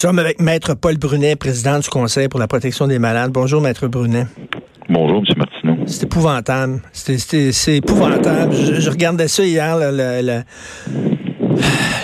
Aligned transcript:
Nous 0.00 0.08
sommes 0.10 0.20
avec 0.20 0.40
Maître 0.40 0.74
Paul 0.74 0.96
Brunet, 0.96 1.34
président 1.34 1.80
du 1.80 1.88
Conseil 1.88 2.28
pour 2.28 2.38
la 2.38 2.46
protection 2.46 2.86
des 2.86 3.00
malades. 3.00 3.32
Bonjour, 3.32 3.60
Maître 3.60 3.88
Brunet. 3.88 4.26
Bonjour, 4.88 5.24
M. 5.28 5.34
Martineau. 5.36 5.86
C'est 5.86 6.04
épouvantable. 6.04 6.80
C'est 6.92 7.74
épouvantable. 7.74 8.54
Je, 8.54 8.90
regardais 8.90 9.26
ça 9.26 9.42
hier, 9.42 9.76
le, 9.76 10.44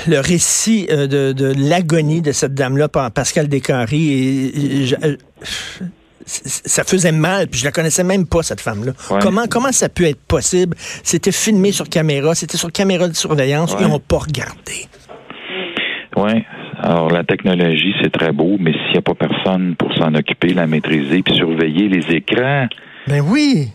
le, 0.09 0.19
récit 0.19 0.89
euh, 0.91 1.07
de, 1.07 1.55
l'agonie 1.57 2.21
de 2.21 2.33
cette 2.33 2.55
dame-là 2.55 2.89
par 2.89 3.13
Pascal 3.13 3.47
Descaries. 3.47 4.11
Et, 4.11 4.95
euh, 5.05 5.17
ça 6.27 6.83
faisait 6.83 7.13
mal, 7.13 7.47
puis 7.47 7.61
je 7.61 7.65
la 7.65 7.71
connaissais 7.71 8.03
même 8.03 8.27
pas, 8.27 8.43
cette 8.43 8.61
femme-là. 8.61 8.91
Comment, 9.21 9.45
comment 9.49 9.71
ça 9.71 9.89
peut 9.89 10.07
être 10.07 10.21
possible? 10.27 10.77
C'était 11.05 11.31
filmé 11.31 11.71
sur 11.71 11.89
caméra, 11.89 12.35
c'était 12.35 12.57
sur 12.57 12.73
caméra 12.73 13.07
de 13.07 13.15
surveillance, 13.15 13.77
ils 13.79 13.87
n'ont 13.87 14.01
pas 14.01 14.19
regardé. 14.19 14.89
Oui, 16.17 16.45
alors, 16.85 17.09
la 17.09 17.25
technologie, 17.25 17.95
c'est 18.03 18.13
très 18.13 18.31
beau, 18.31 18.59
mais 18.61 18.73
s'il 18.73 18.93
n'y 18.93 18.99
a 18.99 19.01
pas 19.01 19.15
personne 19.15 19.75
pour 19.75 19.95
s'en 19.95 20.15
occuper, 20.15 20.53
la 20.53 20.67
maîtriser, 20.67 21.23
puis 21.23 21.35
surveiller 21.35 21.89
les 21.89 22.15
écrans. 22.15 22.67
Ben 23.07 23.23
oui. 23.23 23.69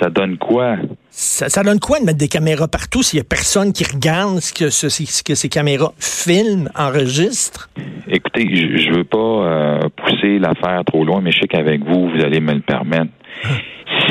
Ça 0.00 0.08
donne 0.08 0.38
quoi? 0.38 0.76
Ça, 1.10 1.62
donne 1.62 1.78
quoi 1.78 2.00
de 2.00 2.06
mettre 2.06 2.16
des 2.16 2.28
caméras 2.28 2.66
partout 2.66 3.02
s'il 3.02 3.18
n'y 3.18 3.20
a 3.20 3.28
personne 3.28 3.74
qui 3.74 3.84
regarde 3.84 4.40
ce 4.40 4.54
que, 4.54 4.70
ce, 4.70 5.22
que 5.22 5.34
ces 5.34 5.50
caméras 5.50 5.92
filment, 5.98 6.70
enregistrent? 6.74 7.68
Écoutez, 8.08 8.48
je 8.56 8.88
ne 8.88 8.96
veux 8.96 9.04
pas 9.04 9.18
euh, 9.18 9.80
pousser 9.94 10.38
l'affaire 10.38 10.82
trop 10.86 11.04
loin, 11.04 11.20
mais 11.20 11.32
je 11.32 11.40
sais 11.40 11.46
qu'avec 11.46 11.84
vous, 11.84 12.08
vous 12.08 12.24
allez 12.24 12.40
me 12.40 12.54
le 12.54 12.60
permettre. 12.60 13.12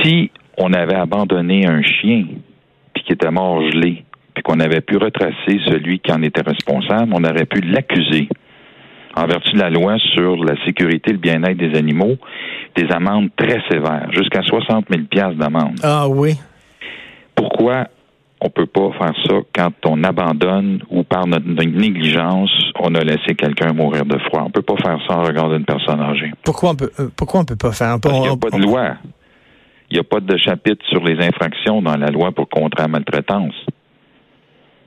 Si 0.03 0.29
on 0.59 0.73
avait 0.73 0.93
abandonné 0.93 1.65
un 1.65 1.81
chien, 1.81 2.25
puis 2.93 3.03
qui 3.03 3.13
était 3.13 3.31
mort 3.31 3.63
gelé, 3.71 4.03
puis 4.35 4.43
qu'on 4.43 4.59
avait 4.59 4.81
pu 4.81 4.97
retracer 4.97 5.59
celui 5.65 5.99
qui 5.99 6.11
en 6.11 6.21
était 6.21 6.41
responsable, 6.41 7.11
on 7.15 7.23
aurait 7.23 7.45
pu 7.45 7.61
l'accuser 7.61 8.29
en 9.15 9.27
vertu 9.27 9.53
de 9.53 9.59
la 9.59 9.69
loi 9.69 9.97
sur 10.13 10.43
la 10.43 10.55
sécurité 10.65 11.11
et 11.11 11.13
le 11.13 11.19
bien-être 11.19 11.57
des 11.57 11.77
animaux, 11.77 12.17
des 12.75 12.91
amendes 12.91 13.29
très 13.35 13.61
sévères, 13.69 14.07
jusqu'à 14.11 14.41
60 14.41 14.85
000 14.89 15.33
d'amende. 15.33 15.79
Ah 15.83 16.07
oui. 16.07 16.35
Pourquoi 17.35 17.87
on 18.41 18.49
peut 18.49 18.65
pas 18.65 18.91
faire 18.97 19.13
ça 19.25 19.35
quand 19.55 19.71
on 19.85 20.03
abandonne 20.03 20.81
ou 20.89 21.03
par 21.03 21.25
notre 21.27 21.47
négligence, 21.47 22.51
on 22.79 22.93
a 22.95 23.03
laissé 23.03 23.35
quelqu'un 23.35 23.73
mourir 23.73 24.05
de 24.05 24.17
froid? 24.19 24.43
On 24.45 24.49
peut 24.49 24.61
pas 24.61 24.77
faire 24.77 24.99
ça 25.07 25.17
en 25.17 25.23
regardant 25.23 25.55
une 25.55 25.65
personne 25.65 26.01
âgée. 26.01 26.31
Pourquoi 26.43 26.71
on 26.71 26.75
peut, 26.75 26.91
euh, 26.99 27.09
pourquoi 27.15 27.41
on 27.41 27.45
peut 27.45 27.55
pas 27.55 27.71
faire? 27.71 27.97
Parce 28.01 28.13
qu'il 28.15 28.23
n'y 28.23 28.33
a 28.33 28.37
pas 28.37 28.49
de 28.49 28.61
loi. 28.61 28.95
Il 29.89 29.95
n'y 29.95 29.99
a 29.99 30.03
pas 30.03 30.19
de 30.19 30.37
chapitre 30.37 30.83
sur 30.89 31.03
les 31.03 31.23
infractions 31.23 31.81
dans 31.81 31.95
la 31.95 32.07
loi 32.07 32.31
pour 32.31 32.49
contrer 32.49 32.81
la 32.81 32.87
maltraitance. 32.87 33.53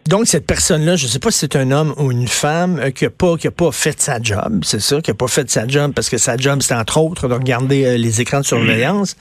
Donc, 0.08 0.26
cette 0.26 0.46
personne-là, 0.46 0.96
je 0.96 1.04
ne 1.04 1.08
sais 1.08 1.18
pas 1.18 1.30
si 1.30 1.40
c'est 1.40 1.56
un 1.56 1.70
homme 1.70 1.92
ou 1.98 2.12
une 2.12 2.28
femme 2.28 2.78
euh, 2.78 2.90
qui 2.90 3.04
n'a 3.04 3.10
pas, 3.10 3.36
pas 3.36 3.72
fait 3.72 4.00
sa 4.00 4.20
job, 4.22 4.60
c'est 4.62 4.80
ça, 4.80 5.00
qui 5.00 5.10
n'a 5.10 5.14
pas 5.14 5.28
fait 5.28 5.50
sa 5.50 5.66
job 5.66 5.92
parce 5.94 6.08
que 6.08 6.18
sa 6.18 6.36
job, 6.36 6.58
c'est 6.60 6.74
entre 6.74 7.00
autres 7.00 7.28
de 7.28 7.34
regarder 7.34 7.84
euh, 7.84 7.96
les 7.96 8.20
écrans 8.20 8.40
de 8.40 8.44
surveillance. 8.44 9.16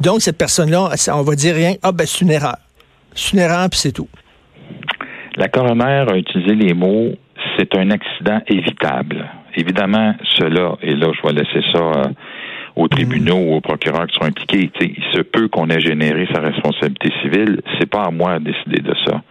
Donc, 0.00 0.20
cette 0.20 0.38
personne-là, 0.38 0.90
on 1.12 1.22
va 1.22 1.34
dire 1.34 1.54
rien, 1.54 1.74
ah 1.82 1.92
ben 1.92 2.06
c'est 2.06 2.20
une 2.20 2.30
erreur. 2.30 2.58
C'est 3.14 3.32
une 3.32 3.40
erreur, 3.40 3.68
puis 3.70 3.80
c'est 3.80 3.92
tout. 3.92 4.08
La 5.36 5.48
coroner 5.48 6.04
a 6.08 6.16
utilisé 6.16 6.54
les 6.54 6.74
mots 6.74 7.12
c'est 7.58 7.76
un 7.76 7.90
accident 7.90 8.40
évitable. 8.46 9.28
Évidemment, 9.54 10.14
cela, 10.38 10.76
et 10.82 10.94
là, 10.94 11.12
je 11.12 11.26
vais 11.26 11.32
laisser 11.32 11.66
ça 11.72 11.78
euh, 11.78 12.04
aux 12.76 12.88
tribunaux 12.88 13.38
ou 13.38 13.54
aux 13.54 13.60
procureurs 13.60 14.06
qui 14.06 14.16
sont 14.16 14.24
impliqués. 14.24 14.70
il 14.80 15.04
se 15.12 15.22
peut 15.22 15.48
qu'on 15.48 15.68
ait 15.70 15.80
généré 15.80 16.28
sa 16.32 16.40
responsabilité 16.40 17.10
civile. 17.22 17.60
C'est 17.78 17.88
pas 17.90 18.04
à 18.04 18.10
moi 18.10 18.38
de 18.38 18.44
décider 18.44 18.80
de 18.80 18.94
ça. 19.06 19.22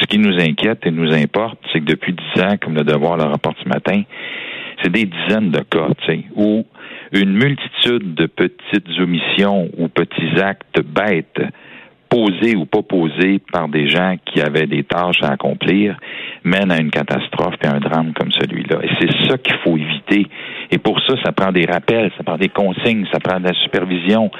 Ce 0.00 0.06
qui 0.06 0.18
nous 0.18 0.38
inquiète 0.40 0.86
et 0.86 0.90
nous 0.90 1.12
importe, 1.12 1.58
c'est 1.72 1.80
que 1.80 1.84
depuis 1.84 2.14
dix 2.14 2.42
ans, 2.42 2.56
comme 2.60 2.74
le 2.74 2.84
devoir 2.84 3.16
le 3.16 3.24
rapporte 3.24 3.56
ce 3.62 3.68
matin, 3.68 4.02
c'est 4.82 4.90
des 4.90 5.04
dizaines 5.04 5.50
de 5.50 5.60
cas, 5.60 5.88
où 6.34 6.64
une 7.12 7.32
multitude 7.32 8.14
de 8.14 8.26
petites 8.26 8.88
omissions 8.98 9.70
ou 9.76 9.88
petits 9.88 10.40
actes 10.40 10.80
bêtes 10.82 11.42
posés 12.08 12.56
ou 12.56 12.66
pas 12.66 12.82
posés 12.82 13.40
par 13.52 13.68
des 13.68 13.88
gens 13.88 14.16
qui 14.26 14.42
avaient 14.42 14.66
des 14.66 14.84
tâches 14.84 15.22
à 15.22 15.32
accomplir 15.32 15.96
mènent 16.44 16.70
à 16.70 16.78
une 16.78 16.90
catastrophe 16.90 17.54
et 17.62 17.66
un 17.66 17.80
drame 17.80 18.12
comme 18.12 18.30
celui-là. 18.32 18.80
Et 18.82 18.88
c'est 19.00 19.28
ça 19.28 19.38
qu'il 19.38 19.56
faut 19.64 19.78
éviter. 19.78 20.26
Et 20.70 20.78
pour 20.78 21.00
ça, 21.06 21.14
ça 21.24 21.32
prend 21.32 21.52
des 21.52 21.64
rappels, 21.64 22.10
ça 22.16 22.22
prend 22.22 22.36
des 22.36 22.50
consignes, 22.50 23.06
ça 23.12 23.18
prend 23.18 23.40
de 23.40 23.48
la 23.48 23.54
supervision, 23.62 24.30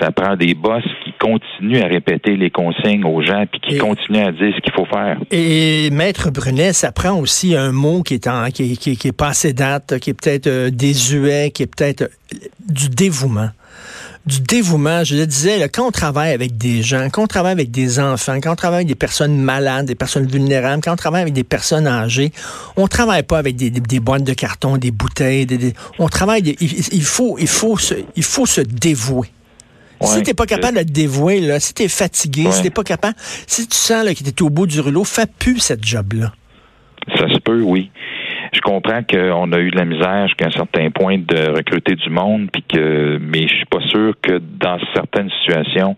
ça 0.00 0.10
prend 0.10 0.36
des 0.36 0.54
boss 0.54 0.82
qui 1.04 1.12
continuent 1.18 1.82
à 1.82 1.86
répéter 1.86 2.36
les 2.36 2.50
consignes 2.50 3.04
aux 3.04 3.22
gens 3.22 3.44
puis 3.50 3.60
qui 3.60 3.78
continuent 3.78 4.26
à 4.26 4.32
dire 4.32 4.54
ce 4.54 4.60
qu'il 4.60 4.72
faut 4.72 4.86
faire. 4.86 5.18
Et 5.30 5.90
Maître 5.90 6.30
Brunet, 6.30 6.72
ça 6.72 6.92
prend 6.92 7.18
aussi 7.18 7.56
un 7.56 7.72
mot 7.72 8.02
qui 8.02 8.14
est 8.14 8.26
en, 8.26 8.46
qui, 8.50 8.76
qui, 8.76 8.96
qui 8.96 9.08
est 9.08 9.12
passé 9.12 9.52
date, 9.52 9.98
qui 9.98 10.10
est 10.10 10.14
peut-être 10.14 10.46
euh, 10.46 10.70
désuet, 10.70 11.50
qui 11.52 11.64
est 11.64 11.66
peut-être 11.66 12.02
euh, 12.02 12.36
du 12.68 12.88
dévouement 12.88 13.50
du 14.28 14.40
dévouement. 14.40 15.04
Je 15.04 15.16
le 15.16 15.26
disais, 15.26 15.58
là, 15.58 15.68
quand 15.68 15.86
on 15.86 15.90
travaille 15.90 16.32
avec 16.32 16.58
des 16.58 16.82
gens, 16.82 17.08
quand 17.10 17.22
on 17.22 17.26
travaille 17.26 17.52
avec 17.52 17.70
des 17.70 17.98
enfants, 17.98 18.38
quand 18.40 18.52
on 18.52 18.56
travaille 18.56 18.80
avec 18.80 18.88
des 18.88 18.94
personnes 18.94 19.38
malades, 19.38 19.86
des 19.86 19.94
personnes 19.94 20.26
vulnérables, 20.26 20.82
quand 20.82 20.92
on 20.92 20.96
travaille 20.96 21.22
avec 21.22 21.32
des 21.32 21.44
personnes 21.44 21.86
âgées, 21.86 22.32
on 22.76 22.86
travaille 22.88 23.22
pas 23.22 23.38
avec 23.38 23.56
des, 23.56 23.70
des, 23.70 24.00
boîtes 24.00 24.24
de 24.24 24.34
carton, 24.34 24.76
des 24.76 24.90
bouteilles. 24.90 25.46
Des, 25.46 25.72
on 25.98 26.08
travaille. 26.08 26.42
il, 26.60 27.02
faut, 27.04 27.36
il 27.40 27.48
faut 27.48 27.78
se, 27.78 27.94
il 28.16 28.22
faut 28.22 28.44
se 28.44 28.60
dévouer. 28.60 29.28
Si 30.00 30.22
t'es 30.22 30.34
pas 30.34 30.46
capable 30.46 30.78
de 30.78 30.82
te 30.82 30.92
dévouer, 30.92 31.40
là, 31.40 31.60
si 31.60 31.74
t'es 31.74 31.88
fatigué, 31.88 32.50
si 32.50 32.62
t'es 32.62 32.70
pas 32.70 32.84
capable, 32.84 33.14
si 33.18 33.66
tu 33.66 33.76
sens 33.76 34.04
là, 34.04 34.14
que 34.14 34.22
t'es 34.22 34.42
au 34.42 34.50
bout 34.50 34.66
du 34.66 34.80
rouleau, 34.80 35.04
fais 35.04 35.26
plus 35.26 35.58
cette 35.58 35.84
job-là. 35.84 36.32
Ça 37.16 37.28
se 37.28 37.38
peut, 37.38 37.62
oui. 37.62 37.90
Je 38.52 38.60
comprends 38.60 39.02
qu'on 39.02 39.52
a 39.52 39.58
eu 39.58 39.70
de 39.70 39.76
la 39.76 39.84
misère 39.84 40.26
jusqu'à 40.26 40.46
un 40.46 40.50
certain 40.50 40.90
point 40.90 41.18
de 41.18 41.56
recruter 41.56 41.94
du 41.94 42.10
monde, 42.10 42.48
puis 42.52 42.62
que, 42.62 43.18
mais 43.20 43.42
je 43.42 43.54
suis 43.54 43.66
pas 43.66 43.80
sûr 43.88 44.14
que 44.22 44.38
dans 44.38 44.78
certaines 44.94 45.30
situations, 45.40 45.96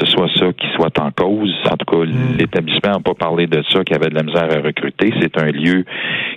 ce 0.00 0.06
soit 0.06 0.28
ça 0.38 0.52
qui 0.52 0.66
soit 0.74 0.98
en 0.98 1.10
cause. 1.10 1.54
En 1.70 1.76
tout 1.76 1.86
cas, 1.86 2.04
hmm. 2.04 2.36
l'établissement 2.38 2.92
n'a 2.92 3.00
pas 3.00 3.14
parlé 3.14 3.46
de 3.46 3.62
ça, 3.70 3.84
qu'il 3.84 3.96
y 3.96 3.98
avait 3.98 4.10
de 4.10 4.14
la 4.14 4.22
misère 4.22 4.48
à 4.50 4.60
recruter. 4.60 5.12
C'est 5.20 5.38
un 5.38 5.50
lieu 5.50 5.84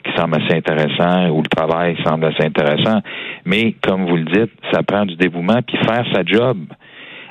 qui 0.03 0.11
semble 0.17 0.35
assez 0.35 0.55
intéressant, 0.55 1.29
où 1.29 1.41
le 1.41 1.49
travail 1.49 1.97
semble 2.03 2.25
assez 2.25 2.43
intéressant. 2.43 3.01
Mais, 3.45 3.75
comme 3.81 4.05
vous 4.05 4.17
le 4.17 4.25
dites, 4.25 4.51
ça 4.71 4.83
prend 4.83 5.05
du 5.05 5.15
dévouement, 5.15 5.61
puis 5.65 5.77
faire 5.77 6.05
sa 6.13 6.23
job. 6.23 6.57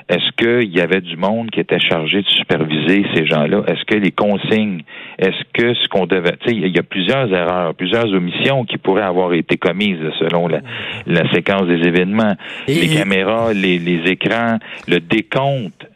Est-ce 0.09 0.31
qu'il 0.35 0.75
y 0.75 0.81
avait 0.81 1.01
du 1.01 1.15
monde 1.15 1.49
qui 1.49 1.61
était 1.61 1.79
chargé 1.79 2.21
de 2.21 2.27
superviser 2.27 3.05
ces 3.15 3.25
gens-là? 3.25 3.63
Est-ce 3.67 3.85
que 3.85 3.95
les 3.95 4.11
consignes, 4.11 4.81
est-ce 5.17 5.43
que 5.53 5.73
ce 5.73 5.87
qu'on 5.87 6.05
devait... 6.05 6.35
Tu 6.41 6.49
sais, 6.49 6.55
il 6.55 6.75
y 6.75 6.79
a 6.79 6.83
plusieurs 6.83 7.33
erreurs, 7.33 7.73
plusieurs 7.73 8.13
omissions 8.13 8.65
qui 8.65 8.77
pourraient 8.77 9.01
avoir 9.01 9.33
été 9.33 9.55
commises 9.57 10.01
selon 10.19 10.47
la, 10.47 10.61
séquence 11.33 11.67
des 11.67 11.87
événements. 11.87 12.35
les 12.67 12.89
caméras, 12.89 13.53
les, 13.53 13.79
les 13.79 14.11
écrans, 14.11 14.57
le 14.87 14.99
décompte 14.99 15.87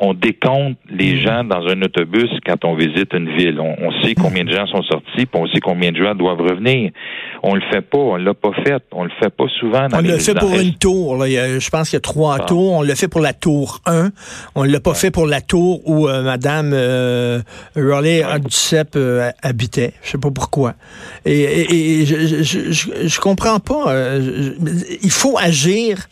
on 0.00 0.14
décompte 0.14 0.78
les 0.88 1.14
hmm. 1.14 1.18
gens 1.18 1.44
dans 1.44 1.66
un 1.66 1.80
autobus 1.82 2.30
quand 2.44 2.64
on 2.64 2.74
visite 2.74 3.12
une 3.12 3.34
ville. 3.36 3.60
On, 3.60 3.92
sait 4.02 4.14
combien 4.14 4.44
de 4.44 4.50
gens 4.50 4.66
sont 4.66 4.82
sortis, 4.82 5.26
puis 5.26 5.28
on 5.34 5.46
sait 5.48 5.60
combien 5.60 5.92
de 5.92 6.02
gens 6.02 6.14
doivent 6.14 6.40
revenir. 6.40 6.90
On 7.42 7.54
le 7.54 7.62
fait 7.70 7.80
pas, 7.80 7.98
on 7.98 8.16
l'a 8.16 8.34
pas 8.34 8.52
fait, 8.64 8.82
on 8.92 9.04
le 9.04 9.10
fait 9.20 9.30
pas 9.30 9.46
souvent. 9.60 9.88
Dans 9.88 9.98
on 9.98 10.02
le 10.02 10.18
fait 10.18 10.34
pour 10.34 10.54
une 10.54 10.74
tour. 10.74 11.24
je 11.24 11.70
pense 11.70 11.90
qu'il 11.90 11.96
y 11.96 11.98
a 11.98 12.00
trois 12.00 12.38
ah. 12.40 12.44
tours. 12.44 12.72
On 12.72 12.82
le 12.82 12.94
fait 12.94 13.08
pour 13.08 13.20
la 13.20 13.32
tour 13.32 13.80
1. 13.86 14.10
On 14.54 14.64
l'a 14.64 14.80
pas 14.80 14.94
fait 14.94 15.10
pour 15.10 15.26
la 15.26 15.40
tour 15.40 15.80
où 15.88 16.08
euh, 16.08 16.22
Madame 16.22 16.72
euh, 16.72 17.40
Raleigh 17.76 18.24
euh, 18.96 19.30
habitait. 19.42 19.92
Je 20.02 20.10
sais 20.10 20.18
pas 20.18 20.30
pourquoi. 20.30 20.74
Et, 21.24 22.04
je, 22.06 22.42
je, 22.42 23.06
je, 23.06 23.20
comprends 23.20 23.60
pas. 23.60 23.88
Euh, 23.88 24.54
il 25.02 25.10
faut 25.10 25.38
agir 25.38 26.08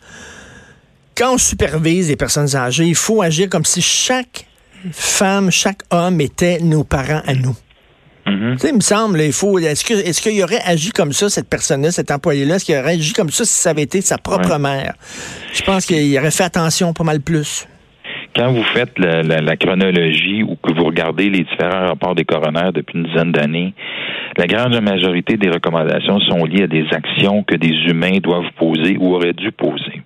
quand 1.15 1.35
on 1.35 1.37
supervise 1.37 2.09
les 2.09 2.15
personnes 2.15 2.55
âgées, 2.55 2.85
il 2.85 2.95
faut 2.95 3.21
agir 3.21 3.49
comme 3.49 3.65
si 3.65 3.81
chaque 3.81 4.45
femme, 4.91 5.51
chaque 5.51 5.81
homme 5.91 6.19
était 6.21 6.59
nos 6.59 6.83
parents 6.83 7.21
à 7.25 7.33
nous. 7.33 7.55
Mm-hmm. 8.25 8.53
Tu 8.53 8.59
sais, 8.59 8.69
il 8.69 8.75
me 8.75 8.81
semble, 8.81 9.21
il 9.21 9.33
faut. 9.33 9.59
Est-ce 9.59 9.83
que 9.83 9.93
est-ce 9.93 10.21
qu'il 10.21 10.41
aurait 10.43 10.61
agi 10.65 10.91
comme 10.91 11.11
ça, 11.11 11.29
cette 11.29 11.49
personne-là, 11.49 11.91
cet 11.91 12.09
employé-là, 12.09 12.55
est-ce 12.55 12.65
qu'il 12.65 12.77
aurait 12.77 12.93
agi 12.93 13.13
comme 13.13 13.29
ça 13.29 13.43
si 13.43 13.53
ça 13.53 13.71
avait 13.71 13.81
été 13.81 14.01
sa 14.01 14.17
propre 14.17 14.57
mère? 14.57 14.93
Je 15.53 15.61
pense 15.61 15.85
qu'il 15.85 16.17
aurait 16.17 16.31
fait 16.31 16.43
attention 16.43 16.93
pas 16.93 17.03
mal 17.03 17.19
plus. 17.19 17.67
Quand 18.35 18.51
vous 18.51 18.63
faites 18.63 18.97
la, 18.97 19.57
chronologie 19.57 20.41
ou 20.41 20.55
que 20.55 20.73
vous 20.73 20.85
regardez 20.85 21.29
les 21.29 21.43
différents 21.43 21.87
rapports 21.87 22.15
des 22.15 22.25
coronaires 22.25 22.73
depuis 22.73 22.97
une 22.97 23.05
dizaine 23.05 23.31
d'années, 23.31 23.73
la 24.37 24.47
grande 24.47 24.79
majorité 24.81 25.37
des 25.37 25.49
recommandations 25.49 26.19
sont 26.21 26.45
liées 26.45 26.63
à 26.63 26.67
des 26.67 26.85
actions 26.91 27.43
que 27.43 27.55
des 27.55 27.75
humains 27.87 28.17
doivent 28.23 28.51
poser 28.57 28.97
ou 28.99 29.13
auraient 29.13 29.33
dû 29.33 29.51
poser. 29.51 30.01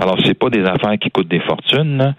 Alors, 0.00 0.16
c'est 0.24 0.38
pas 0.38 0.48
des 0.48 0.64
affaires 0.64 0.98
qui 0.98 1.10
coûtent 1.10 1.28
des 1.28 1.40
fortunes. 1.40 2.14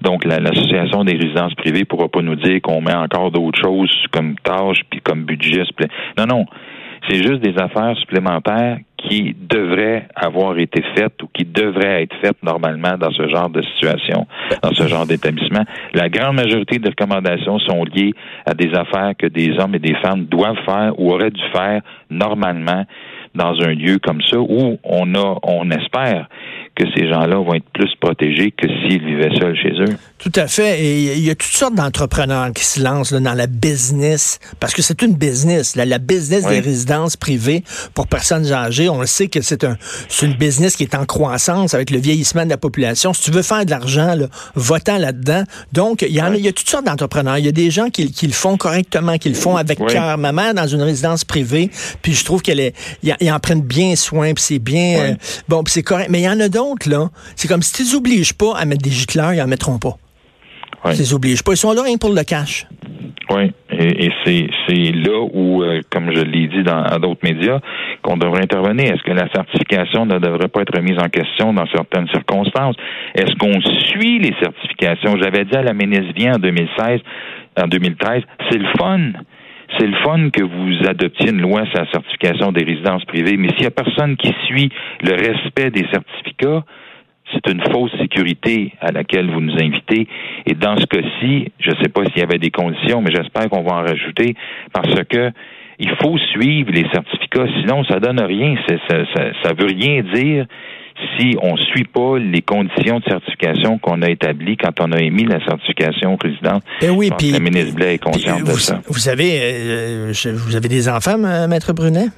Donc, 0.00 0.24
l'association 0.24 1.04
des 1.04 1.16
résidences 1.16 1.54
privées 1.54 1.84
pourra 1.84 2.08
pas 2.08 2.22
nous 2.22 2.36
dire 2.36 2.62
qu'on 2.62 2.80
met 2.80 2.94
encore 2.94 3.30
d'autres 3.30 3.60
choses 3.62 3.92
comme 4.10 4.36
tâches 4.42 4.80
puis 4.90 5.02
comme 5.02 5.24
budget. 5.24 5.64
Non, 6.16 6.24
non. 6.24 6.46
C'est 7.08 7.16
juste 7.16 7.40
des 7.40 7.54
affaires 7.60 7.94
supplémentaires 7.98 8.78
qui 8.96 9.36
devrait 9.38 10.08
avoir 10.16 10.58
été 10.58 10.82
faite 10.96 11.22
ou 11.22 11.28
qui 11.32 11.44
devrait 11.44 12.02
être 12.04 12.16
faite 12.22 12.38
normalement 12.42 12.96
dans 12.98 13.10
ce 13.10 13.28
genre 13.28 13.50
de 13.50 13.62
situation, 13.62 14.26
dans 14.62 14.72
ce 14.72 14.88
genre 14.88 15.06
d'établissement. 15.06 15.64
La 15.92 16.08
grande 16.08 16.36
majorité 16.36 16.78
des 16.78 16.88
recommandations 16.88 17.58
sont 17.60 17.84
liées 17.84 18.14
à 18.46 18.54
des 18.54 18.74
affaires 18.74 19.12
que 19.16 19.26
des 19.26 19.56
hommes 19.60 19.74
et 19.74 19.78
des 19.78 19.94
femmes 19.96 20.24
doivent 20.24 20.58
faire 20.64 20.98
ou 20.98 21.12
auraient 21.12 21.30
dû 21.30 21.42
faire 21.52 21.82
normalement 22.10 22.84
dans 23.34 23.54
un 23.60 23.74
lieu 23.74 23.98
comme 23.98 24.22
ça 24.22 24.38
où 24.38 24.78
on 24.82 25.14
a, 25.14 25.38
on 25.42 25.70
espère 25.70 26.28
que 26.76 26.84
ces 26.94 27.08
gens-là 27.08 27.36
vont 27.36 27.54
être 27.54 27.68
plus 27.72 27.90
protégés 27.98 28.52
que 28.52 28.68
s'ils 28.68 29.02
vivaient 29.02 29.34
seuls 29.40 29.56
chez 29.56 29.72
eux. 29.80 29.96
Tout 30.18 30.32
à 30.34 30.46
fait. 30.46 30.80
Et 30.82 31.14
il 31.14 31.24
y 31.24 31.30
a 31.30 31.34
toutes 31.34 31.50
sortes 31.50 31.74
d'entrepreneurs 31.74 32.52
qui 32.52 32.64
se 32.64 32.82
lancent 32.82 33.12
dans 33.12 33.34
la 33.34 33.46
business, 33.46 34.38
parce 34.60 34.74
que 34.74 34.82
c'est 34.82 35.00
une 35.02 35.14
business, 35.14 35.74
la 35.74 35.98
business 35.98 36.46
des 36.46 36.60
résidences 36.60 37.16
privées 37.16 37.64
pour 37.94 38.06
personnes 38.06 38.52
âgées. 38.52 38.90
On 38.90 39.00
le 39.00 39.06
sait 39.06 39.28
que 39.28 39.40
c'est 39.40 39.64
un, 39.64 39.76
une 40.22 40.34
business 40.34 40.76
qui 40.76 40.82
est 40.82 40.94
en 40.94 41.06
croissance 41.06 41.72
avec 41.72 41.90
le 41.90 41.98
vieillissement 41.98 42.44
de 42.44 42.50
la 42.50 42.58
population. 42.58 43.14
Si 43.14 43.22
tu 43.22 43.30
veux 43.30 43.42
faire 43.42 43.64
de 43.64 43.70
l'argent, 43.70 44.14
là, 44.14 44.26
votant 44.54 44.98
là-dedans. 44.98 45.44
Donc, 45.72 46.02
il 46.02 46.14
y, 46.14 46.20
en 46.20 46.32
a, 46.32 46.36
il 46.36 46.44
y 46.44 46.48
a 46.48 46.52
toutes 46.52 46.68
sortes 46.68 46.84
d'entrepreneurs. 46.84 47.38
Il 47.38 47.46
y 47.46 47.48
a 47.48 47.52
des 47.52 47.70
gens 47.70 47.88
qui, 47.88 48.10
qui, 48.10 48.26
le 48.26 48.34
font 48.34 48.58
correctement, 48.58 49.16
qui 49.16 49.30
le 49.30 49.34
font 49.34 49.56
avec 49.56 49.78
cœur. 49.78 50.18
Ma 50.18 50.32
mère, 50.32 50.52
dans 50.52 50.66
une 50.66 50.82
résidence 50.82 51.24
privée, 51.24 51.70
puis 52.02 52.12
je 52.12 52.24
trouve 52.24 52.42
qu'elle 52.42 52.60
est, 52.60 52.74
ils 53.02 53.32
en 53.32 53.40
prennent 53.40 53.62
bien 53.62 53.96
soin, 53.96 54.34
puis 54.34 54.44
c'est 54.44 54.58
bien, 54.58 54.98
euh, 54.98 55.14
bon, 55.48 55.62
puis 55.62 55.72
c'est 55.72 55.82
correct. 55.82 56.08
Mais 56.10 56.20
il 56.20 56.24
y 56.24 56.28
en 56.28 56.40
a 56.40 56.48
d'autres 56.48 56.65
là, 56.86 57.08
c'est 57.34 57.48
comme 57.48 57.62
si 57.62 57.72
tu 57.72 57.82
les 57.82 57.94
obliges 57.94 58.32
pas 58.34 58.56
à 58.56 58.64
mettre 58.64 58.82
des 58.82 58.90
gicleurs, 58.90 59.32
ils 59.32 59.42
en 59.42 59.46
mettront 59.46 59.78
pas. 59.78 59.96
Oui. 60.84 60.92
Tu 60.92 60.98
les 60.98 61.14
obliges 61.14 61.42
pas. 61.42 61.52
Ils 61.52 61.56
sont 61.56 61.72
là 61.72 61.82
rien 61.82 61.96
pour 61.96 62.12
le 62.12 62.22
cash. 62.22 62.66
Oui, 63.28 63.52
et, 63.72 64.10
c'est, 64.24 64.92
là 64.92 65.20
où, 65.32 65.62
euh, 65.62 65.80
comme 65.90 66.14
je 66.14 66.22
l'ai 66.22 66.46
dit 66.46 66.62
dans 66.62 66.84
d'autres 67.00 67.24
médias, 67.24 67.58
qu'on 68.02 68.16
devrait 68.16 68.42
intervenir. 68.42 68.92
Est-ce 68.92 69.02
que 69.02 69.12
la 69.12 69.28
certification 69.32 70.06
ne 70.06 70.18
devrait 70.18 70.48
pas 70.48 70.62
être 70.62 70.76
remise 70.76 70.98
en 70.98 71.08
question 71.08 71.52
dans 71.52 71.66
certaines 71.74 72.06
circonstances? 72.08 72.76
Est-ce 73.14 73.34
qu'on 73.34 73.60
suit 73.88 74.20
les 74.20 74.32
certifications? 74.40 75.16
J'avais 75.20 75.44
dit 75.44 75.56
à 75.56 75.62
la 75.62 75.72
ministre 75.72 76.14
en 76.28 76.38
2016, 76.38 77.00
en 77.60 77.66
2013, 77.66 78.22
c'est 78.48 78.58
le 78.58 78.68
fun 78.78 79.10
c'est 79.78 79.86
le 79.86 79.96
fun 80.04 80.30
que 80.30 80.42
vous 80.42 80.88
adoptiez 80.88 81.30
une 81.30 81.40
loi 81.40 81.64
sur 81.66 81.80
la 81.80 81.90
certification 81.90 82.52
des 82.52 82.64
résidences 82.64 83.04
privées, 83.04 83.36
mais 83.36 83.48
s'il 83.50 83.60
n'y 83.60 83.66
a 83.66 83.70
personne 83.70 84.16
qui 84.16 84.32
suit 84.46 84.70
le 85.02 85.12
respect 85.12 85.70
des 85.70 85.86
certificats, 85.92 86.64
c'est 87.32 87.52
une 87.52 87.60
fausse 87.72 87.90
sécurité 87.98 88.72
à 88.80 88.92
laquelle 88.92 89.30
vous 89.30 89.40
nous 89.40 89.54
invitez. 89.54 90.06
Et 90.46 90.54
dans 90.54 90.76
ce 90.78 90.86
cas-ci, 90.86 91.52
je 91.58 91.70
ne 91.70 91.76
sais 91.82 91.88
pas 91.88 92.04
s'il 92.04 92.18
y 92.18 92.22
avait 92.22 92.38
des 92.38 92.50
conditions, 92.50 93.00
mais 93.00 93.10
j'espère 93.12 93.48
qu'on 93.48 93.62
va 93.62 93.76
en 93.76 93.82
rajouter 93.82 94.34
parce 94.72 94.94
que 95.08 95.32
il 95.78 95.90
faut 96.02 96.16
suivre 96.16 96.70
les 96.72 96.88
certificats, 96.90 97.46
sinon 97.60 97.84
ça 97.84 98.00
donne 98.00 98.20
rien. 98.20 98.54
Ça, 98.66 98.76
ça, 98.88 99.32
ça 99.42 99.52
veut 99.52 99.66
rien 99.66 100.02
dire 100.14 100.46
si 101.18 101.36
on 101.42 101.52
ne 101.52 101.58
suit 101.58 101.84
pas 101.84 102.18
les 102.18 102.42
conditions 102.42 102.98
de 103.00 103.04
certification 103.04 103.78
qu'on 103.78 104.02
a 104.02 104.10
établies 104.10 104.56
quand 104.56 104.80
on 104.80 104.92
a 104.92 105.00
émis 105.00 105.24
la 105.24 105.44
certification 105.44 106.16
résidente. 106.16 106.62
Eh 106.80 106.90
oui, 106.90 107.10
puis 107.16 107.30
la 107.32 107.40
ministre 107.40 107.74
Blais 107.74 107.94
est 107.94 107.98
consciente 107.98 108.44
de 108.44 108.52
ça. 108.52 108.80
Vous 108.88 109.08
avez, 109.08 109.38
euh, 109.42 110.12
vous 110.24 110.56
avez 110.56 110.68
des 110.68 110.88
enfants, 110.88 111.18
maître 111.48 111.72
Brunet? 111.72 112.08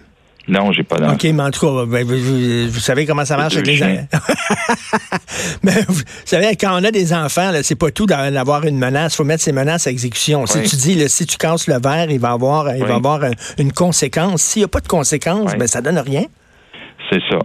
Non, 0.49 0.73
j'ai 0.73 0.83
pas 0.83 0.97
d'enfants. 0.97 1.15
OK, 1.15 1.25
mais 1.25 1.43
en 1.43 1.51
tout 1.51 1.61
cas, 1.61 1.85
ben, 1.87 2.07
vous, 2.07 2.81
savez 2.81 3.05
comment 3.05 3.25
ça 3.25 3.37
marche 3.37 3.57
avec 3.57 3.67
les 3.67 3.83
enfants. 3.83 4.07
mais 5.63 5.73
vous 5.87 6.03
savez, 6.25 6.57
quand 6.57 6.81
on 6.81 6.85
a 6.85 6.91
des 6.91 7.13
enfants, 7.13 7.53
c'est 7.63 7.79
pas 7.79 7.91
tout 7.91 8.07
d'avoir 8.07 8.65
une 8.65 8.79
menace. 8.79 9.15
Il 9.15 9.17
faut 9.19 9.25
mettre 9.25 9.43
ces 9.43 9.53
menaces 9.53 9.87
à 9.87 9.91
exécution. 9.91 10.47
Si 10.47 10.63
tu 10.63 10.77
dis, 10.77 11.09
si 11.09 11.27
tu 11.27 11.37
casses 11.37 11.69
le 11.69 11.79
verre, 11.79 12.11
il 12.11 12.19
va 12.19 12.31
avoir, 12.31 12.75
il 12.75 12.85
va 12.85 12.95
avoir 12.95 13.21
une 13.59 13.73
conséquence. 13.73 14.43
S'il 14.43 14.61
n'y 14.61 14.65
a 14.65 14.69
pas 14.69 14.81
de 14.81 14.89
conséquence, 14.89 15.55
ben, 15.57 15.67
ça 15.67 15.83
donne 15.83 15.99
rien. 15.99 16.25
C'est 17.11 17.21
ça. 17.31 17.39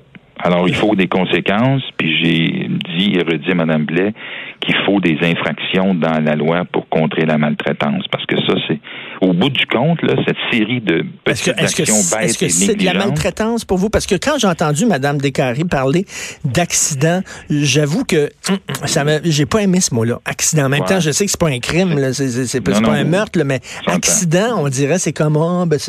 Alors, 0.45 0.67
il 0.67 0.75
faut 0.75 0.93
des 0.93 1.07
conséquences, 1.07 1.83
puis 1.97 2.17
j'ai 2.21 2.67
dit 2.97 3.13
et 3.15 3.19
redit 3.19 3.51
à 3.51 3.55
Mme 3.55 3.85
Blais 3.85 4.13
qu'il 4.59 4.75
faut 4.85 4.99
des 4.99 5.17
infractions 5.21 5.93
dans 5.93 6.19
la 6.21 6.35
loi 6.35 6.63
pour 6.69 6.87
contrer 6.89 7.25
la 7.25 7.37
maltraitance, 7.37 8.03
parce 8.11 8.25
que 8.25 8.35
ça, 8.45 8.53
c'est 8.67 8.79
au 9.21 9.33
bout 9.33 9.49
du 9.49 9.65
compte, 9.65 10.01
là, 10.01 10.15
cette 10.27 10.37
série 10.51 10.81
de 10.81 11.05
petites 11.23 11.57
actions 11.57 11.95
bêtes 11.95 12.29
Est-ce 12.29 12.37
que 12.37 12.49
c'est 12.49 12.75
de 12.75 12.83
la 12.83 12.93
maltraitance 12.93 13.63
pour 13.63 13.77
vous? 13.77 13.89
Parce 13.89 14.05
que 14.05 14.15
quand 14.15 14.37
j'ai 14.37 14.47
entendu 14.47 14.85
Mme 14.85 15.17
Descaries 15.17 15.63
parler 15.63 16.05
d'accident, 16.43 17.21
j'avoue 17.49 18.03
que 18.03 18.29
hum, 18.49 18.57
ça 18.85 19.03
j'ai 19.23 19.45
pas 19.45 19.59
aimé 19.59 19.79
ce 19.79 19.93
mot-là. 19.95 20.19
Accident. 20.25 20.65
En 20.65 20.69
même 20.69 20.83
temps, 20.83 20.99
je 20.99 21.11
sais 21.11 21.25
que 21.25 21.31
c'est 21.31 21.39
pas 21.39 21.49
un 21.49 21.59
crime, 21.59 21.97
c'est 22.11 22.61
pas, 22.61 22.77
un 22.91 23.03
meurtre, 23.05 23.39
mais 23.45 23.61
accident, 23.87 24.57
on 24.57 24.67
dirait, 24.67 24.99
c'est 24.99 25.13
comme, 25.13 25.37
oh, 25.37 25.65
ben, 25.65 25.79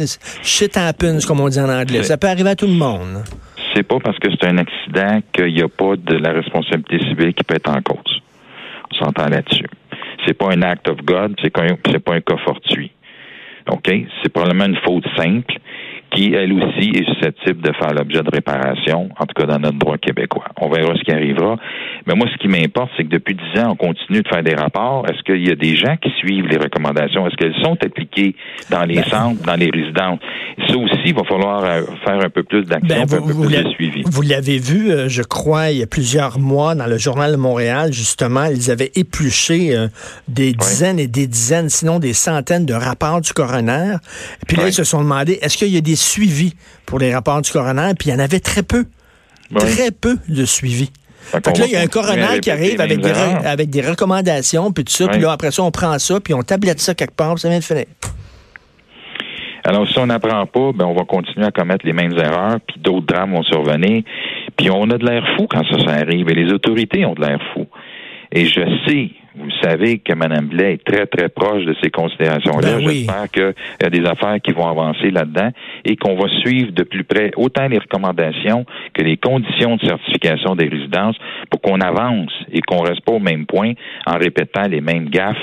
shit 0.42 0.76
happens, 0.76 1.26
comme 1.26 1.40
on 1.40 1.48
dit 1.48 1.60
en 1.60 1.68
anglais. 1.68 2.04
Ça 2.04 2.16
peut 2.16 2.28
arriver 2.28 2.50
à 2.50 2.56
tout 2.56 2.66
le 2.66 2.74
monde 2.74 3.24
c'est 3.74 3.82
pas 3.82 3.98
parce 3.98 4.18
que 4.18 4.30
c'est 4.30 4.46
un 4.46 4.58
accident 4.58 5.20
qu'il 5.32 5.54
n'y 5.54 5.62
a 5.62 5.68
pas 5.68 5.96
de 5.96 6.16
la 6.16 6.32
responsabilité 6.32 6.98
civile 7.00 7.34
qui 7.34 7.44
peut 7.44 7.56
être 7.56 7.70
en 7.70 7.82
cause. 7.82 8.22
On 8.92 9.04
s'entend 9.04 9.28
là-dessus. 9.28 9.66
C'est 10.26 10.34
pas 10.34 10.52
un 10.52 10.62
act 10.62 10.88
of 10.88 10.98
God, 11.04 11.36
c'est 11.42 11.50
pas 11.50 11.62
un 11.62 12.20
cas 12.20 12.36
fortuit. 12.44 12.92
OK? 13.70 13.90
C'est 14.22 14.32
probablement 14.32 14.66
une 14.66 14.78
faute 14.84 15.06
simple 15.16 15.54
qui, 16.14 16.32
elle 16.34 16.52
aussi, 16.52 16.90
est 16.94 17.04
susceptible 17.12 17.60
de 17.60 17.72
faire 17.72 17.92
l'objet 17.92 18.22
de 18.22 18.30
réparation, 18.30 19.08
en 19.18 19.26
tout 19.26 19.34
cas 19.34 19.46
dans 19.46 19.58
notre 19.58 19.78
droit 19.78 19.98
québécois. 19.98 20.44
On 20.60 20.68
verra 20.68 20.94
ce 20.94 21.02
qui 21.02 21.12
arrivera. 21.12 21.56
Mais 22.06 22.14
moi, 22.14 22.26
ce 22.32 22.38
qui 22.38 22.48
m'importe, 22.48 22.90
c'est 22.96 23.04
que 23.04 23.10
depuis 23.10 23.34
dix 23.34 23.60
ans, 23.60 23.70
on 23.72 23.76
continue 23.76 24.22
de 24.22 24.28
faire 24.28 24.42
des 24.42 24.54
rapports. 24.54 25.06
Est-ce 25.08 25.22
qu'il 25.22 25.46
y 25.46 25.50
a 25.50 25.54
des 25.54 25.76
gens 25.76 25.96
qui 25.96 26.10
suivent 26.18 26.46
les 26.46 26.58
recommandations? 26.58 27.26
Est-ce 27.26 27.36
qu'elles 27.36 27.62
sont 27.62 27.76
appliquées 27.82 28.34
dans 28.70 28.84
les 28.84 28.96
ben, 28.96 29.04
centres, 29.04 29.42
dans 29.42 29.56
les 29.56 29.70
résidences? 29.70 30.20
Ça 30.68 30.76
aussi, 30.76 31.00
il 31.06 31.14
va 31.14 31.24
falloir 31.24 31.64
euh, 31.64 31.82
faire 32.04 32.24
un 32.24 32.30
peu 32.30 32.42
plus 32.42 32.62
d'action, 32.62 32.88
ben, 32.88 33.02
un 33.02 33.06
peu 33.06 33.20
plus 33.20 33.62
de 33.64 33.68
suivi. 33.70 34.02
Vous 34.06 34.22
l'avez 34.22 34.58
vu, 34.58 34.90
euh, 34.90 35.08
je 35.08 35.22
crois, 35.22 35.70
il 35.70 35.78
y 35.78 35.82
a 35.82 35.86
plusieurs 35.86 36.38
mois, 36.38 36.74
dans 36.74 36.86
le 36.86 36.98
Journal 36.98 37.32
de 37.32 37.36
Montréal, 37.36 37.92
justement, 37.92 38.44
ils 38.44 38.70
avaient 38.70 38.92
épluché 38.94 39.74
euh, 39.74 39.88
des 40.28 40.52
dizaines 40.52 40.98
et 40.98 41.08
des 41.08 41.26
dizaines, 41.26 41.68
sinon 41.68 41.98
des 41.98 42.12
centaines 42.12 42.66
de 42.66 42.74
rapports 42.74 43.20
du 43.20 43.32
coroner. 43.32 43.96
Puis 44.46 44.56
là, 44.56 44.68
ils 44.68 44.72
se 44.72 44.84
sont 44.84 45.02
demandé, 45.02 45.38
est-ce 45.42 45.56
qu'il 45.56 45.68
y 45.68 45.76
a 45.76 45.80
des 45.80 45.96
suivi 46.04 46.54
pour 46.86 46.98
les 46.98 47.14
rapports 47.14 47.40
du 47.42 47.50
coroner, 47.50 47.92
puis 47.98 48.08
il 48.08 48.12
y 48.12 48.14
en 48.14 48.20
avait 48.20 48.40
très 48.40 48.62
peu. 48.62 48.86
Très 49.56 49.90
peu 49.90 50.16
de 50.28 50.44
suivi. 50.44 50.90
Fait 51.24 51.40
que 51.40 51.58
là, 51.58 51.66
il 51.66 51.72
y 51.72 51.76
a 51.76 51.80
un 51.80 51.86
coroner 51.86 52.40
qui 52.40 52.50
arrive 52.50 52.80
avec 52.80 53.00
des, 53.00 53.10
avec 53.10 53.70
des 53.70 53.80
recommandations, 53.80 54.72
puis 54.72 54.84
tout 54.84 54.92
ça, 54.92 55.08
puis 55.08 55.20
là, 55.20 55.32
après 55.32 55.50
ça, 55.50 55.62
on 55.62 55.70
prend 55.70 55.98
ça, 55.98 56.20
puis 56.20 56.34
on 56.34 56.42
tablette 56.42 56.80
ça 56.80 56.94
quelque 56.94 57.14
part, 57.14 57.34
puis 57.34 57.40
ça 57.40 57.48
vient 57.48 57.58
de 57.58 57.64
finir. 57.64 57.86
Alors, 59.64 59.88
si 59.88 59.98
on 59.98 60.06
n'apprend 60.06 60.44
pas, 60.44 60.72
ben, 60.74 60.84
on 60.84 60.94
va 60.94 61.04
continuer 61.04 61.46
à 61.46 61.50
commettre 61.50 61.86
les 61.86 61.94
mêmes 61.94 62.12
erreurs, 62.12 62.58
puis 62.66 62.78
d'autres 62.78 63.06
drames 63.06 63.32
vont 63.32 63.42
survenir. 63.42 64.02
Puis 64.56 64.70
on 64.70 64.90
a 64.90 64.98
de 64.98 65.06
l'air 65.06 65.24
fou 65.36 65.46
quand 65.48 65.62
ça, 65.70 65.78
ça 65.86 65.92
arrive, 65.92 66.28
et 66.28 66.34
les 66.34 66.52
autorités 66.52 67.06
ont 67.06 67.14
de 67.14 67.22
l'air 67.22 67.38
fou. 67.54 67.66
Et 68.30 68.44
je 68.44 68.60
sais, 68.86 69.10
vous 69.36 69.50
savez 69.62 69.98
que 69.98 70.14
Mme 70.14 70.46
Blais 70.46 70.74
est 70.74 70.84
très, 70.84 71.06
très 71.06 71.28
proche 71.28 71.64
de 71.64 71.74
ces 71.82 71.90
considérations-là. 71.90 72.78
Ben 72.78 72.88
J'espère 72.88 73.30
qu'il 73.30 73.54
y 73.82 73.86
a 73.86 73.90
des 73.90 74.06
affaires 74.06 74.40
qui 74.40 74.52
vont 74.52 74.68
avancer 74.68 75.10
là-dedans 75.10 75.50
et 75.84 75.96
qu'on 75.96 76.14
va 76.14 76.28
suivre 76.40 76.70
de 76.72 76.84
plus 76.84 77.04
près 77.04 77.32
autant 77.36 77.66
les 77.66 77.78
recommandations 77.78 78.64
que 78.92 79.02
les 79.02 79.16
conditions 79.16 79.76
de 79.76 79.86
certification 79.86 80.54
des 80.54 80.68
résidences 80.68 81.16
pour 81.50 81.60
qu'on 81.60 81.80
avance 81.80 82.30
et 82.52 82.60
qu'on 82.60 82.82
reste 82.82 83.04
pas 83.04 83.12
au 83.12 83.18
même 83.18 83.46
point 83.46 83.72
en 84.06 84.18
répétant 84.18 84.68
les 84.68 84.80
mêmes 84.80 85.08
gaffes, 85.08 85.36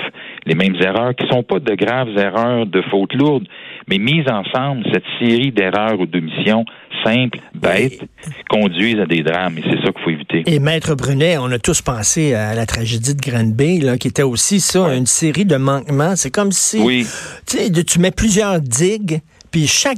les 0.46 0.56
mêmes 0.56 0.76
erreurs 0.82 1.16
qui 1.16 1.28
sont 1.28 1.44
pas 1.44 1.60
de 1.60 1.76
graves 1.76 2.18
erreurs 2.18 2.66
de 2.66 2.82
fautes 2.90 3.14
lourdes, 3.14 3.48
mais 3.88 3.98
mises 3.98 4.28
ensemble, 4.28 4.84
cette 4.92 5.04
série 5.20 5.52
d'erreurs 5.52 6.00
ou 6.00 6.06
d'omissions 6.06 6.66
simples, 7.04 7.40
bêtes, 7.56 8.04
conduisent 8.50 9.00
à 9.00 9.06
des 9.06 9.22
drames 9.24 9.58
et 9.58 9.62
c'est 9.64 9.86
ça 9.86 9.92
qu'il 9.92 10.04
faut 10.04 10.10
éviter. 10.10 10.44
Et 10.46 10.60
Maître 10.60 10.96
Brunet, 10.96 11.38
on 11.38 11.52
a 11.52 11.60
tous 11.60 11.82
pensé 11.82 12.34
à 12.34 12.54
la 12.54 12.66
tragédie 12.66 13.16
de 13.16 13.22
Granby, 13.22 13.80
là, 13.80 13.98
qui 13.98 14.08
était 14.08 14.24
aussi 14.24 14.60
ça, 14.60 14.96
une 14.96 15.06
série 15.06 15.46
de 15.46 15.58
manquements. 15.58 16.16
C'est 16.16 16.32
comme 16.32 16.52
si 16.52 16.80
oui. 16.80 17.08
tu 17.46 18.00
mets 18.00 18.12
plusieurs 18.12 18.60
digues, 18.62 19.22
puis 19.52 19.68
chaque 19.68 19.98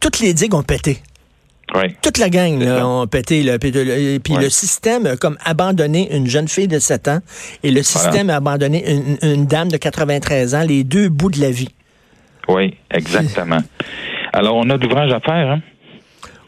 toutes 0.00 0.20
les 0.20 0.34
digues 0.34 0.54
ont 0.54 0.62
pété. 0.62 0.98
Toute 2.02 2.18
la 2.18 2.28
gang 2.28 2.58
là, 2.58 2.86
ont 2.86 3.06
pété. 3.06 3.42
Là, 3.42 3.58
puis, 3.58 3.72
le 3.72 4.50
système 4.50 5.06
a 5.06 5.16
comme 5.16 5.36
abandonné 5.44 6.14
une 6.14 6.26
jeune 6.26 6.48
fille 6.48 6.68
de 6.68 6.78
7 6.78 7.08
ans 7.08 7.20
et 7.62 7.70
le 7.70 7.82
système 7.82 8.30
a 8.30 8.36
abandonné 8.36 8.84
une, 9.22 9.46
dame 9.46 9.68
de 9.70 9.76
93 9.76 10.54
ans, 10.54 10.62
les 10.62 10.84
deux 10.84 11.08
bouts 11.08 11.30
de 11.30 11.40
la 11.40 11.50
vie. 11.50 11.70
Oui, 12.48 12.76
exactement. 12.90 13.60
Alors, 14.32 14.56
on 14.56 14.68
a 14.70 14.76
de 14.76 14.82
l'ouvrage 14.82 15.12
à 15.12 15.20
faire, 15.20 15.50
hein? 15.50 15.60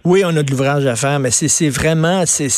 Oui, 0.05 0.23
on 0.25 0.37
a 0.37 0.43
de 0.43 0.51
l'ouvrage 0.51 0.85
à 0.85 0.97
faire, 0.97 1.19
mais 1.19 1.31
c'est 1.31 1.69
vraiment, 1.71 2.25
c'est 2.27 2.49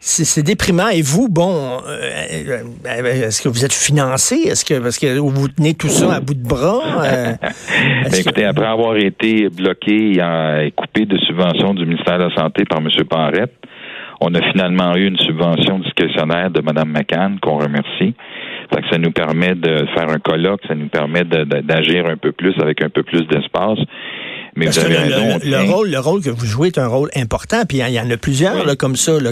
c'est 0.00 0.42
déprimant. 0.42 0.88
Et 0.88 1.02
vous, 1.02 1.28
bon, 1.28 1.80
euh, 1.86 2.62
euh, 2.86 3.26
est-ce 3.26 3.42
que 3.42 3.48
vous 3.48 3.64
êtes 3.64 3.72
financé? 3.72 4.36
Est-ce 4.36 4.64
que 4.64 4.80
parce 4.80 4.98
que 4.98 5.18
vous 5.18 5.48
tenez 5.48 5.74
tout 5.74 5.88
ça 5.88 6.16
à 6.16 6.20
bout 6.20 6.34
de 6.34 6.46
bras? 6.46 7.04
Euh, 7.04 7.32
écoutez, 8.18 8.44
après 8.44 8.66
avoir 8.66 8.96
été 8.96 9.48
bloqué 9.48 10.12
et 10.12 10.70
coupé 10.72 11.06
de 11.06 11.18
subventions 11.18 11.74
du 11.74 11.84
ministère 11.86 12.18
de 12.18 12.24
la 12.24 12.34
Santé 12.34 12.64
par 12.64 12.78
M. 12.78 12.88
Parrette, 13.08 13.54
on 14.20 14.34
a 14.34 14.40
finalement 14.52 14.96
eu 14.96 15.06
une 15.06 15.18
subvention 15.18 15.78
discrétionnaire 15.80 16.50
de 16.50 16.60
Mme 16.60 16.88
McCann, 16.88 17.38
qu'on 17.40 17.58
remercie. 17.58 18.14
Ça, 18.72 18.80
que 18.80 18.88
ça 18.90 18.98
nous 18.98 19.12
permet 19.12 19.54
de 19.54 19.86
faire 19.94 20.08
un 20.08 20.18
colloque, 20.18 20.60
ça 20.66 20.74
nous 20.74 20.88
permet 20.88 21.24
d'agir 21.24 22.06
un 22.06 22.16
peu 22.16 22.32
plus 22.32 22.54
avec 22.60 22.82
un 22.82 22.88
peu 22.88 23.02
plus 23.02 23.26
d'espace. 23.28 23.78
Mais 24.56 24.66
vous 24.66 24.78
avez 24.78 24.96
le, 25.44 25.70
rôle, 25.70 25.90
le 25.90 25.98
rôle 25.98 26.22
que 26.22 26.30
vous 26.30 26.46
jouez 26.46 26.68
est 26.68 26.78
un 26.78 26.86
rôle 26.86 27.10
important, 27.14 27.64
puis 27.68 27.78
il 27.78 27.88
y, 27.88 28.00
en 28.00 28.10
a 28.10 28.16
plusieurs 28.16 28.64
là, 28.64 28.74
comme 28.74 28.96
ça. 28.96 29.20
Là, 29.20 29.30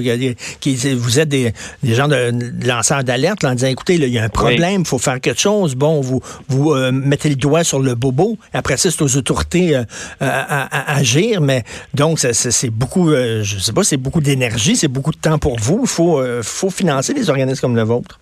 qui, 0.61 0.77
vous 0.95 1.19
êtes 1.19 1.29
des, 1.29 1.53
des 1.83 1.95
gens 1.95 2.09
de, 2.09 2.31
lanceurs 2.67 3.05
d'alerte 3.05 3.43
en 3.45 3.55
disant, 3.55 3.69
écoutez, 3.69 3.95
il 3.95 4.09
y 4.09 4.19
a 4.19 4.25
un 4.25 4.29
problème, 4.29 4.83
il 4.83 4.87
faut 4.87 4.99
faire 4.99 5.21
quelque 5.21 5.41
chose. 5.41 5.75
Bon, 5.77 6.03
vous, 6.03 6.21
vous 6.49 6.73
euh, 6.73 6.93
mettez 6.93 7.31
le 7.31 7.37
doigt 7.37 7.65
sur 7.65 7.81
le 7.81 7.95
bobo. 7.95 8.37
Après 8.53 8.77
ça, 8.77 8.91
c'est 8.91 9.03
aux 9.03 9.17
autorités 9.17 9.77
euh, 9.77 9.85
à, 10.21 10.93
à, 10.93 10.97
agir. 10.97 11.41
Mais 11.41 11.65
donc, 11.95 12.19
c'est 12.19 12.71
beaucoup, 12.71 13.11
euh, 13.11 13.43
je 13.43 13.59
sais 13.59 13.73
pas, 13.73 13.83
c'est 13.83 13.97
beaucoup 13.97 14.21
d'énergie, 14.21 14.77
c'est 14.77 14.89
beaucoup 14.89 15.13
de 15.13 15.19
temps 15.19 15.39
pour 15.39 15.59
vous. 15.59 15.81
Il 15.85 15.89
faut, 15.89 16.23
faut 16.43 16.71
financer 16.71 17.15
des 17.15 17.31
organismes 17.31 17.61
comme 17.63 17.77
le 17.77 17.83
vôtre. 17.83 18.21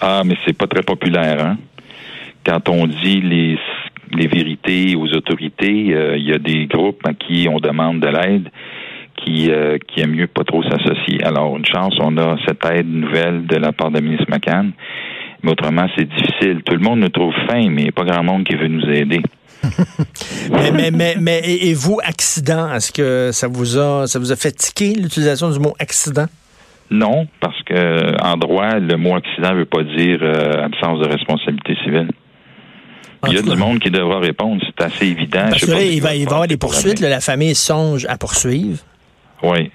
Ah, 0.00 0.22
mais 0.24 0.36
c'est 0.44 0.56
pas 0.56 0.66
très 0.66 0.82
populaire, 0.82 1.44
hein? 1.44 1.58
Quand 2.44 2.68
on 2.68 2.88
dit 2.88 3.20
les, 3.20 3.56
les 4.14 4.26
vérités 4.26 4.94
aux 4.96 5.08
autorités, 5.14 5.94
euh, 5.94 6.16
il 6.16 6.28
y 6.28 6.32
a 6.32 6.38
des 6.38 6.66
groupes 6.66 7.00
à 7.06 7.14
qui 7.14 7.48
on 7.50 7.58
demande 7.58 8.00
de 8.00 8.08
l'aide 8.08 8.50
qui, 9.16 9.50
euh, 9.50 9.78
qui 9.86 10.00
aiment 10.00 10.14
mieux 10.14 10.26
pas 10.26 10.44
trop 10.44 10.62
s'associer. 10.62 11.22
Alors, 11.24 11.56
une 11.56 11.64
chance, 11.64 11.94
on 12.00 12.16
a 12.16 12.36
cette 12.46 12.64
aide 12.66 12.88
nouvelle 12.88 13.46
de 13.46 13.56
la 13.56 13.72
part 13.72 13.90
de 13.90 13.96
la 13.96 14.00
ministre 14.00 14.26
McCann. 14.28 14.72
Mais 15.42 15.50
autrement, 15.50 15.86
c'est 15.96 16.08
difficile. 16.08 16.62
Tout 16.64 16.74
le 16.74 16.80
monde 16.80 17.00
nous 17.00 17.08
trouve 17.08 17.32
fin, 17.48 17.68
mais 17.68 17.82
il 17.82 17.84
n'y 17.84 17.88
a 17.88 17.92
pas 17.92 18.04
grand 18.04 18.22
monde 18.22 18.44
qui 18.44 18.54
veut 18.54 18.68
nous 18.68 18.88
aider. 18.88 19.22
mais, 20.50 20.70
mais, 20.72 20.90
mais, 20.90 21.14
mais, 21.20 21.40
et 21.44 21.74
vous, 21.74 21.98
accident, 22.02 22.72
est-ce 22.74 22.90
que 22.90 23.30
ça 23.32 23.46
vous 23.46 23.78
a 23.78 24.08
ça 24.08 24.18
vous 24.18 24.32
a 24.32 24.36
fatigué 24.36 24.94
l'utilisation 25.00 25.50
du 25.50 25.60
mot 25.60 25.74
accident? 25.78 26.26
Non, 26.90 27.26
parce 27.40 27.60
que 27.62 28.22
en 28.22 28.36
droit, 28.36 28.78
le 28.78 28.96
mot 28.96 29.14
accident 29.14 29.52
ne 29.52 29.58
veut 29.58 29.64
pas 29.64 29.82
dire 29.84 30.18
euh, 30.20 30.64
absence 30.64 31.00
de 31.00 31.08
responsabilité 31.08 31.76
civile. 31.84 32.08
Il 33.28 33.34
y 33.34 33.38
a 33.38 33.42
du 33.42 33.56
monde 33.56 33.78
qui 33.78 33.90
devra 33.90 34.18
répondre, 34.18 34.62
c'est 34.66 34.84
assez 34.84 35.06
évident. 35.06 35.46
Parce 35.50 35.62
il 35.62 36.00
va 36.00 36.14
y 36.14 36.24
avoir 36.24 36.46
des 36.46 36.56
poursuites, 36.56 37.00
la 37.00 37.20
famille 37.20 37.54
songe 37.54 38.04
à 38.08 38.18
poursuivre. 38.18 38.78
Oui. 39.42 39.70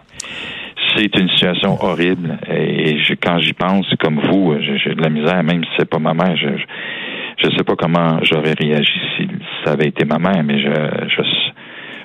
C'est 0.95 1.15
une 1.15 1.29
situation 1.29 1.77
horrible. 1.81 2.39
Et 2.49 2.97
quand 3.21 3.39
j'y 3.39 3.53
pense, 3.53 3.85
comme 3.99 4.19
vous, 4.19 4.55
j'ai 4.61 4.95
de 4.95 5.01
la 5.01 5.09
misère, 5.09 5.43
même 5.43 5.63
si 5.63 5.69
c'est 5.77 5.89
pas 5.89 5.99
ma 5.99 6.13
mère, 6.13 6.35
je 6.37 7.47
ne 7.47 7.57
sais 7.57 7.63
pas 7.63 7.75
comment 7.75 8.19
j'aurais 8.23 8.53
réagi 8.53 8.99
si 9.15 9.27
ça 9.63 9.71
avait 9.71 9.87
été 9.87 10.05
ma 10.05 10.17
mère, 10.17 10.43
mais 10.43 10.59
je, 10.59 10.73
je 11.07 11.21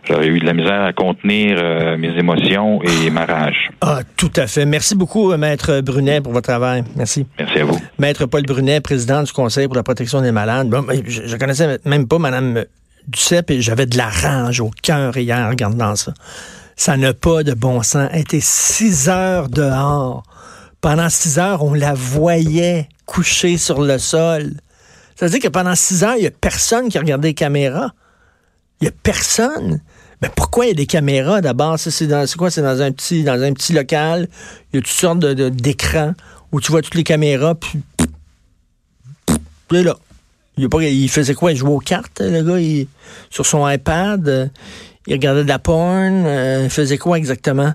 J'aurais 0.05 0.27
eu 0.27 0.41
de 0.41 0.47
la 0.47 0.53
misère 0.53 0.83
à 0.83 0.93
contenir 0.93 1.59
euh, 1.63 1.97
mes 1.97 2.17
émotions 2.19 2.81
et 2.83 3.11
ma 3.11 3.25
rage. 3.25 3.71
Ah, 3.81 4.01
tout 4.17 4.33
à 4.35 4.49
fait. 4.49 4.67
Merci 4.67 4.97
beaucoup, 4.97 5.31
euh, 5.31 5.37
Maître 5.37 5.81
Brunet, 5.81 6.21
pour 6.21 6.33
votre 6.33 6.49
travail. 6.49 6.83
Merci. 6.97 7.25
Merci 7.39 7.61
à 7.61 7.65
vous. 7.65 7.79
Maître 7.99 8.27
Paul 8.27 8.43
Brunet, 8.43 8.81
président 8.81 9.23
du 9.23 9.33
Conseil 9.33 9.69
pour 9.69 9.77
la 9.77 9.85
protection 9.85 10.21
des 10.21 10.33
malades. 10.33 10.69
Bon, 10.69 10.85
je, 11.07 11.33
ne 11.33 11.39
connaissais 11.39 11.79
même 11.85 12.09
pas 12.09 12.19
Mme 12.19 12.65
Duceppe 13.07 13.53
et 13.53 13.61
j'avais 13.61 13.87
de 13.87 13.97
la 13.97 14.09
rage 14.09 14.61
au 14.61 14.71
cœur 14.83 15.17
hier 15.17 15.39
en 15.39 15.49
regardant 15.49 15.95
ça. 15.95 16.13
Ça 16.75 16.97
n'a 16.97 17.15
pas 17.15 17.45
de 17.45 17.55
bon 17.55 17.83
sens. 17.83 18.09
Elle 18.13 18.23
était 18.23 18.41
six 18.41 19.09
heures 19.09 19.49
dehors. 19.49 20.25
Pendant 20.81 21.09
six 21.09 21.39
heures, 21.39 21.63
on 21.63 21.75
la 21.75 21.95
voyait 21.95 22.89
coucher 23.07 23.57
sur 23.57 23.83
le 23.83 23.99
sol. 23.99 24.51
Ça 25.15 25.27
veut 25.27 25.31
dire 25.31 25.41
que 25.41 25.49
pendant 25.49 25.77
six 25.77 26.03
heures, 26.03 26.17
il 26.17 26.23
n'y 26.23 26.27
a 26.27 26.33
personne 26.33 26.89
qui 26.89 26.99
regardait 26.99 27.29
les 27.29 27.35
caméras. 27.35 27.93
Il 28.83 28.87
n'y 28.87 28.89
a 28.89 28.95
personne. 29.05 29.81
Mais 30.21 30.29
pourquoi 30.35 30.65
il 30.65 30.69
y 30.69 30.73
a 30.73 30.75
des 30.75 30.87
caméras 30.87 31.41
d'abord? 31.41 31.79
C'est 31.79 32.37
quoi? 32.37 32.51
C'est 32.51 32.63
dans 32.63 32.83
un 32.83 32.91
petit 32.91 33.23
dans 33.23 33.41
un 33.41 33.53
petit 33.53 33.73
local. 33.73 34.29
Il 34.73 34.77
y 34.77 34.79
a 34.81 34.83
toutes 34.83 34.91
sortes 34.91 35.21
d'écrans 35.21 36.15
où 36.51 36.61
tu 36.61 36.73
vois 36.73 36.83
toutes 36.83 36.97
les 36.97 37.05
caméras, 37.05 37.55
puis. 37.55 37.81
là. 39.71 39.97
Il, 40.59 40.69
il, 40.83 41.09
faisait 41.09 41.35
quoi? 41.35 41.53
Il 41.53 41.57
jouait 41.57 41.71
aux 41.71 41.79
cartes, 41.79 42.21
le 42.21 42.43
gars, 42.43 42.89
sur 43.31 43.47
son 43.47 43.67
iPad. 43.69 44.51
il 45.07 45.13
regardait 45.13 45.45
de 45.45 45.49
la 45.49 45.61
porn. 45.61 46.25
Euh, 46.27 46.65
il 46.65 46.71
faisait 46.71 46.99
quoi 46.99 47.19
exactement? 47.19 47.73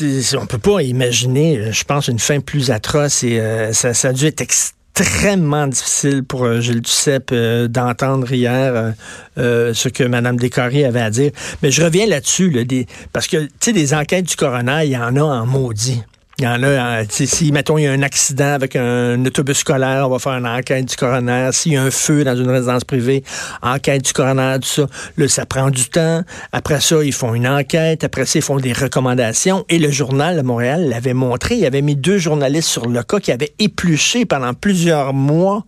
on 0.00 0.46
peut 0.46 0.58
pas 0.58 0.80
imaginer, 0.80 1.70
je 1.70 1.84
pense, 1.84 2.08
une 2.08 2.18
fin 2.18 2.40
plus 2.40 2.70
atroce 2.70 3.24
euh, 3.24 3.74
ça, 3.74 3.92
ça, 3.92 4.08
a 4.08 4.12
dû 4.14 4.24
être 4.24 4.40
extrêmement 4.40 4.81
extrêmement 5.00 5.66
difficile 5.66 6.22
pour 6.22 6.44
euh, 6.44 6.60
Gilles 6.60 6.82
Duceppe 6.82 7.30
euh, 7.32 7.68
d'entendre 7.68 8.30
hier 8.32 8.94
euh, 9.38 9.74
ce 9.74 9.88
que 9.88 10.04
Mme 10.04 10.36
Descarrés 10.36 10.84
avait 10.84 11.00
à 11.00 11.10
dire. 11.10 11.32
Mais 11.62 11.70
je 11.70 11.82
reviens 11.82 12.06
là-dessus, 12.06 12.66
parce 13.12 13.26
que, 13.26 13.44
tu 13.44 13.50
sais, 13.60 13.72
des 13.72 13.94
enquêtes 13.94 14.26
du 14.26 14.36
coroner, 14.36 14.84
il 14.84 14.90
y 14.90 14.96
en 14.96 15.16
a 15.16 15.22
en 15.22 15.46
maudit. 15.46 16.02
Il 16.38 16.44
y 16.44 16.48
en 16.48 16.62
a, 16.62 17.04
si, 17.08 17.52
mettons, 17.52 17.76
il 17.76 17.84
y 17.84 17.86
a 17.86 17.92
un 17.92 18.02
accident 18.02 18.54
avec 18.54 18.74
un, 18.74 19.24
autobus 19.24 19.58
scolaire, 19.58 20.06
on 20.06 20.10
va 20.10 20.18
faire 20.18 20.32
une 20.32 20.46
enquête 20.46 20.86
du 20.86 20.96
coroner. 20.96 21.50
S'il 21.52 21.74
y 21.74 21.76
a 21.76 21.82
un 21.82 21.90
feu 21.90 22.24
dans 22.24 22.34
une 22.34 22.48
résidence 22.48 22.84
privée, 22.84 23.22
enquête 23.60 24.02
du 24.02 24.12
coroner, 24.12 24.56
tout 24.60 24.68
ça. 24.68 24.86
Là, 25.16 25.28
ça 25.28 25.44
prend 25.44 25.70
du 25.70 25.88
temps. 25.90 26.22
Après 26.52 26.80
ça, 26.80 27.04
ils 27.04 27.12
font 27.12 27.34
une 27.34 27.46
enquête. 27.46 28.02
Après 28.02 28.24
ça, 28.24 28.38
ils 28.38 28.42
font 28.42 28.56
des 28.56 28.72
recommandations. 28.72 29.64
Et 29.68 29.78
le 29.78 29.90
journal 29.90 30.36
de 30.36 30.42
Montréal 30.42 30.88
l'avait 30.88 31.14
montré. 31.14 31.56
Il 31.56 31.66
avait 31.66 31.82
mis 31.82 31.96
deux 31.96 32.18
journalistes 32.18 32.68
sur 32.68 32.88
le 32.88 33.02
cas 33.02 33.20
qui 33.20 33.30
avaient 33.30 33.52
épluché 33.58 34.24
pendant 34.24 34.54
plusieurs 34.54 35.12
mois 35.12 35.64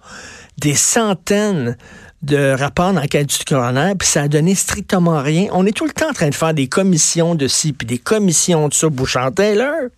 des 0.58 0.74
centaines 0.74 1.76
de 2.24 2.54
rapports 2.58 2.92
d'enquête 2.92 3.26
du 3.26 3.44
coroner, 3.44 3.92
puis 3.98 4.08
ça 4.08 4.22
a 4.22 4.28
donné 4.28 4.54
strictement 4.54 5.20
rien. 5.20 5.48
On 5.52 5.66
est 5.66 5.76
tout 5.76 5.84
le 5.84 5.92
temps 5.92 6.08
en 6.08 6.14
train 6.14 6.30
de 6.30 6.34
faire 6.34 6.54
des 6.54 6.68
commissions 6.68 7.34
de 7.34 7.46
ci, 7.48 7.72
puis 7.72 7.86
des 7.86 7.98
commissions 7.98 8.68
de 8.68 8.74
ça. 8.74 8.88
Bouchard-Taylor, 8.88 9.90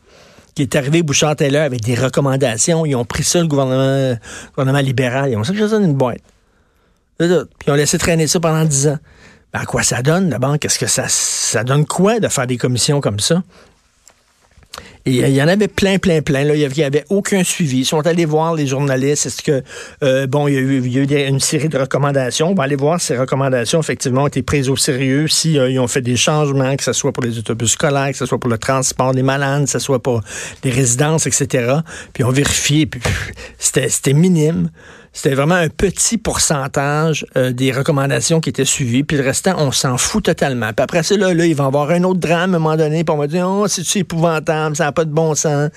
qui 0.57 0.63
est 0.63 0.75
arrivé 0.75 1.03
Bouchard-Taylor 1.03 1.63
avec 1.63 1.83
des 1.83 1.95
recommandations. 1.95 2.87
Ils 2.87 2.97
ont 2.97 3.05
pris 3.05 3.23
ça, 3.23 3.41
le 3.41 3.47
gouvernement, 3.47 4.19
gouvernement 4.57 4.81
libéral. 4.81 5.31
Ils 5.31 5.37
ont 5.37 5.45
ça 5.45 5.53
dans 5.53 5.81
une 5.81 5.95
boîte. 5.95 6.23
Puis 7.19 7.29
ils 7.67 7.71
ont 7.71 7.75
laissé 7.75 7.99
traîner 7.99 8.27
ça 8.27 8.41
pendant 8.41 8.65
dix 8.65 8.89
ans. 8.89 8.99
Ben, 9.53 9.61
à 9.61 9.67
quoi 9.67 9.83
ça 9.83 10.01
donne, 10.03 10.31
d'abord? 10.31 10.59
Qu'est-ce 10.59 10.79
que 10.79 10.87
ça, 10.87 11.05
ça 11.09 11.63
donne 11.63 11.85
quoi 11.85 12.21
de 12.21 12.29
faire 12.29 12.47
des 12.47 12.57
commissions 12.57 13.03
comme 13.03 13.21
ça? 13.21 13.43
Et 15.07 15.19
il 15.19 15.35
y 15.35 15.43
en 15.43 15.47
avait 15.47 15.69
plein, 15.69 15.99
plein, 15.99 16.21
plein. 16.21 16.43
Là. 16.43 16.57
Il 16.57 16.69
n'y 16.69 16.83
avait 16.83 17.05
aucun 17.11 17.45
suivi. 17.45 17.79
Ils 17.79 17.85
sont 17.85 18.05
allés 18.05 18.25
voir 18.25 18.55
les 18.55 18.67
journalistes. 18.67 19.27
Est-ce 19.27 19.41
que, 19.41 19.63
euh, 20.03 20.27
bon, 20.27 20.49
il 20.49 20.55
y 20.55 20.57
a 20.57 20.61
eu, 20.61 20.85
y 20.85 20.99
a 20.99 21.03
eu 21.03 21.29
une 21.29 21.39
série 21.39 21.69
de 21.69 21.79
recommandations. 21.79 22.51
On 22.51 22.55
va 22.55 22.65
aller 22.65 22.75
voir 22.75 23.01
si 23.01 23.07
ces 23.07 23.17
recommandations, 23.17 23.79
effectivement, 23.79 24.25
ont 24.25 24.27
été 24.27 24.43
prises 24.43 24.69
au 24.69 24.75
sérieux, 24.75 25.29
s'ils 25.29 25.59
euh, 25.59 25.81
ont 25.81 25.87
fait 25.87 26.03
des 26.03 26.17
changements, 26.17 26.75
que 26.75 26.83
ce 26.83 26.93
soit 26.93 27.13
pour 27.13 27.23
les 27.23 27.39
autobus 27.39 27.71
scolaires, 27.71 28.11
que 28.11 28.19
ce 28.19 28.27
soit 28.27 28.39
pour 28.39 28.51
le 28.51 28.59
transport 28.59 29.15
des 29.15 29.23
malades, 29.23 29.65
que 29.65 29.71
ce 29.71 29.79
soit 29.79 30.03
pour 30.03 30.23
les 30.65 30.71
résidences, 30.71 31.29
etc. 31.29 31.75
Puis 32.13 32.25
on 32.25 32.31
vérifié, 32.31 32.87
puis 32.87 33.01
c'était 33.59 34.13
minime. 34.13 34.71
C'était 35.17 35.35
vraiment 35.35 35.55
un 35.55 35.71
petit 35.71 36.19
pourcentage 36.19 37.25
euh, 37.39 37.51
des 37.51 37.73
recommandations 37.73 38.39
qui 38.39 38.51
étaient 38.51 38.67
suivies, 38.67 39.03
puis 39.03 39.17
le 39.17 39.23
restant, 39.23 39.55
on 39.57 39.73
s'en 39.73 39.97
fout 39.97 40.23
totalement. 40.23 40.75
Puis 40.75 40.85
après 40.85 41.03
ça, 41.03 41.17
là, 41.17 41.33
là, 41.33 41.47
il 41.47 41.55
va 41.55 41.65
y 41.65 41.67
avoir 41.67 41.89
un 41.91 42.03
autre 42.03 42.21
drame 42.21 42.53
à 42.53 42.59
un 42.59 42.61
moment 42.61 42.77
donné, 42.77 43.03
puis 43.03 43.15
on 43.15 43.17
va 43.17 43.27
dire, 43.27 43.49
oh, 43.49 43.67
c'est 43.67 44.01
épouvantable, 44.01 44.77
ça 44.77 44.85
n'a 44.85 44.93
pas 44.93 45.07
de 45.07 45.11
bon 45.11 45.35
sens? 45.35 45.71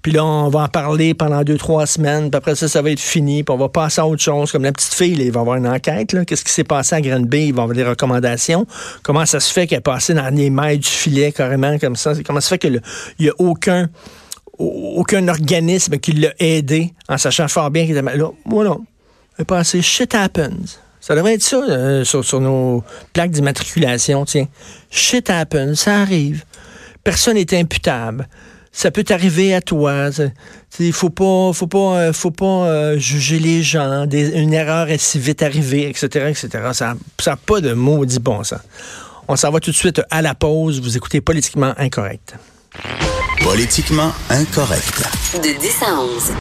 Puis 0.00 0.12
là, 0.12 0.24
on 0.24 0.48
va 0.48 0.60
en 0.60 0.68
parler 0.68 1.12
pendant 1.12 1.42
deux, 1.42 1.58
trois 1.58 1.86
semaines, 1.86 2.30
puis 2.30 2.38
après 2.38 2.54
ça, 2.54 2.68
ça 2.68 2.82
va 2.82 2.90
être 2.92 3.00
fini, 3.00 3.42
puis 3.42 3.52
on 3.52 3.58
va 3.58 3.68
passer 3.68 4.00
à 4.00 4.06
autre 4.06 4.22
chose. 4.22 4.52
Comme 4.52 4.62
la 4.62 4.70
petite 4.70 4.94
fille, 4.94 5.16
il 5.18 5.32
va 5.32 5.40
y 5.40 5.42
avoir 5.42 5.56
une 5.56 5.66
enquête, 5.66 6.16
qu'est-ce 6.24 6.44
qui 6.44 6.52
s'est 6.52 6.62
passé 6.62 6.94
à 6.94 7.00
Granby, 7.00 7.46
il 7.48 7.52
va 7.52 7.62
y 7.62 7.64
avoir 7.64 7.74
des 7.74 7.84
recommandations. 7.84 8.64
Comment 9.02 9.26
ça 9.26 9.40
se 9.40 9.52
fait 9.52 9.66
qu'elle 9.66 9.78
est 9.78 9.80
passée 9.80 10.14
dans 10.14 10.32
les 10.32 10.50
mailles 10.50 10.78
du 10.78 10.88
filet, 10.88 11.32
carrément, 11.32 11.80
comme 11.80 11.96
ça? 11.96 12.12
Comment 12.24 12.40
ça 12.40 12.44
se 12.44 12.54
fait 12.54 12.58
qu'il 12.58 12.80
n'y 13.18 13.28
a 13.28 13.32
aucun 13.38 13.88
aucun 14.58 15.28
organisme 15.28 15.98
qui 15.98 16.12
l'a 16.12 16.32
aidé 16.38 16.92
en 17.08 17.18
sachant 17.18 17.48
fort 17.48 17.70
bien 17.70 17.86
qu'il 17.86 17.96
était. 17.96 18.16
Là, 18.16 18.30
voilà. 18.46 18.76
Pensez, 19.46 19.82
shit 19.82 20.14
happens. 20.14 20.78
Ça 21.00 21.14
devrait 21.14 21.34
être 21.34 21.42
ça 21.42 21.56
euh, 21.56 22.04
sur, 22.04 22.40
nos 22.40 22.82
plaques 23.12 23.32
d'immatriculation, 23.32 24.24
tiens. 24.24 24.48
Shit 24.90 25.28
happens, 25.28 25.74
ça 25.74 26.00
arrive. 26.00 26.44
Personne 27.02 27.34
n'est 27.34 27.58
imputable. 27.58 28.26
Ça 28.72 28.90
peut 28.90 29.04
t'arriver 29.04 29.54
à 29.54 29.60
toi. 29.60 30.08
Il 30.80 30.92
faut 30.92 31.10
pas, 31.10 31.52
faut 31.52 31.66
pas, 31.66 31.98
euh, 31.98 32.12
faut 32.12 32.30
pas 32.30 32.66
euh, 32.66 32.98
juger 32.98 33.38
les 33.38 33.62
gens. 33.62 34.06
une 34.10 34.54
erreur 34.54 34.88
est 34.88 34.98
si 34.98 35.18
vite 35.18 35.42
arrivée, 35.42 35.88
etc., 35.88 36.30
etc. 36.30 36.48
Ça 36.72 36.96
n'a 37.26 37.36
pas 37.36 37.60
de 37.60 37.74
maudit 37.74 38.18
bon 38.18 38.42
sens. 38.42 38.60
On 39.28 39.36
s'en 39.36 39.50
va 39.50 39.60
tout 39.60 39.72
de 39.72 39.76
suite 39.76 40.00
à 40.10 40.22
la 40.22 40.34
pause. 40.34 40.80
Vous 40.80 40.96
écoutez 40.96 41.20
Politiquement 41.20 41.74
Incorrect. 41.76 42.34
Politiquement 43.42 44.12
incorrect. 44.30 45.02
De 45.42 45.58
10 45.58 45.82
à 45.82 46.00
11. 46.00 46.32